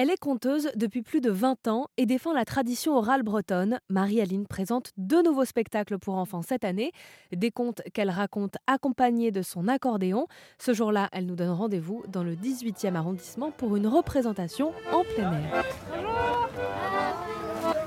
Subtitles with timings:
[0.00, 3.80] Elle est conteuse depuis plus de 20 ans et défend la tradition orale bretonne.
[3.88, 6.92] Marie-Aline présente deux nouveaux spectacles pour enfants cette année,
[7.32, 10.28] des contes qu'elle raconte accompagnés de son accordéon.
[10.60, 15.32] Ce jour-là, elle nous donne rendez-vous dans le 18e arrondissement pour une représentation en plein
[15.32, 15.64] air.
[15.90, 16.48] Bonjour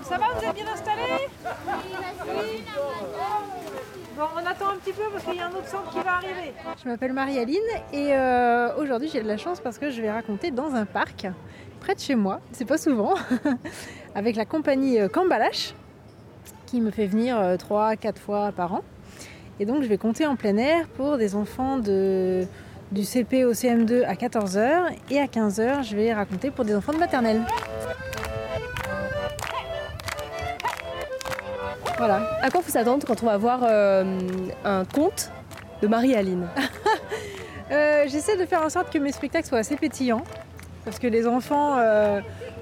[0.03, 1.29] Ça va, vous êtes bien installés?
[4.51, 6.53] Attend un petit peu parce qu'il y a un autre centre qui va arriver.
[6.83, 7.59] Je m'appelle Marie-Aline
[7.93, 11.27] et euh, aujourd'hui j'ai de la chance parce que je vais raconter dans un parc
[11.79, 13.15] près de chez moi, c'est pas souvent,
[14.15, 15.73] avec la compagnie euh, Cambalache
[16.67, 18.81] qui me fait venir 3-4 euh, fois par an.
[19.59, 22.45] Et donc je vais compter en plein air pour des enfants de,
[22.91, 26.93] du CP au CM2 à 14h et à 15h je vais raconter pour des enfants
[26.93, 27.41] de maternelle.
[32.01, 32.39] Voilà.
[32.41, 34.19] À quoi faut s'attendre quand on va voir euh,
[34.65, 35.31] un conte
[35.83, 36.47] de Marie-Aline
[37.71, 40.23] euh, J'essaie de faire en sorte que mes spectacles soient assez pétillants.
[40.83, 42.19] Parce que les enfants, euh,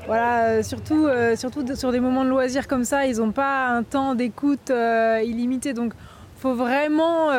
[0.08, 1.08] voilà, surtout,
[1.38, 4.74] surtout sur des moments de loisirs comme ça, ils n'ont pas un temps d'écoute
[5.24, 5.72] illimité.
[5.72, 7.30] Donc il faut vraiment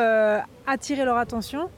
[0.65, 1.69] attirer leur attention.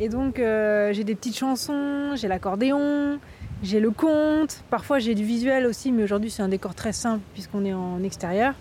[0.00, 3.20] Et donc j'ai des petites chansons, j'ai l'accordéon,
[3.62, 7.22] j'ai le conte, parfois j'ai du visuel aussi, mais aujourd'hui c'est un décor très simple
[7.34, 8.54] puisqu'on est en extérieur.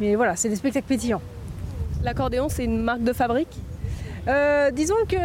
[0.00, 1.22] Mais voilà, c'est des spectacles pétillants.
[2.02, 3.54] L'accordéon, c'est une marque de fabrique?
[4.28, 5.16] Euh, disons que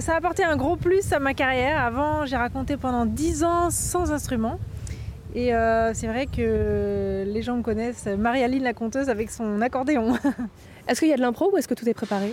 [0.00, 1.80] ça a apporté un gros plus à ma carrière.
[1.80, 4.58] Avant, j'ai raconté pendant 10 ans sans instrument.
[5.34, 10.16] Et euh, c'est vrai que les gens me connaissent, Marie-Aline la conteuse avec son accordéon.
[10.88, 12.32] est-ce qu'il y a de l'impro ou est-ce que tout est préparé?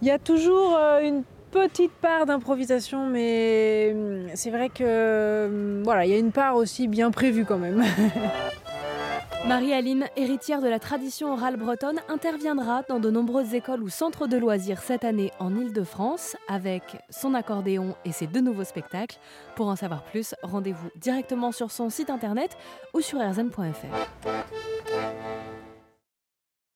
[0.00, 5.82] Il y a toujours euh, une petite part d'improvisation, mais hum, c'est vrai que hum,
[5.84, 7.84] voilà, il y a une part aussi bien prévue quand même.
[9.46, 14.36] Marie-Aline, héritière de la tradition orale bretonne, interviendra dans de nombreuses écoles ou centres de
[14.36, 19.16] loisirs cette année en Ile-de-France avec son accordéon et ses deux nouveaux spectacles.
[19.56, 22.56] Pour en savoir plus, rendez-vous directement sur son site internet
[22.94, 23.86] ou sur rzn.fr.